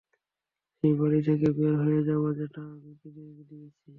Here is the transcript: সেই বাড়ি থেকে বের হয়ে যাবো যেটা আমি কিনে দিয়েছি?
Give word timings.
সেই 0.77 0.93
বাড়ি 0.99 1.19
থেকে 1.27 1.47
বের 1.57 1.73
হয়ে 1.83 2.01
যাবো 2.07 2.27
যেটা 2.39 2.61
আমি 2.71 2.91
কিনে 3.01 3.23
দিয়েছি? 3.49 3.89